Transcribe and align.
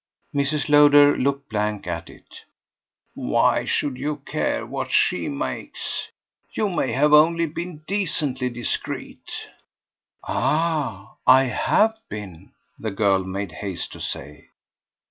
Mrs. 0.33 0.67
Lowder 0.67 1.15
looked 1.15 1.47
blank 1.51 1.85
at 1.85 2.09
it. 2.09 2.41
"Why 3.13 3.65
should 3.65 3.99
you 3.99 4.23
care 4.25 4.65
what 4.65 4.91
she 4.91 5.29
makes? 5.29 6.09
You 6.53 6.69
may 6.69 6.91
have 6.93 7.13
only 7.13 7.45
been 7.45 7.83
decently 7.85 8.49
discreet." 8.49 9.45
"Ah 10.27 11.17
I 11.27 11.43
HAVE 11.43 11.99
been," 12.09 12.51
the 12.79 12.89
girl 12.89 13.23
made 13.23 13.51
haste 13.51 13.91
to 13.93 13.99
say. 14.01 14.47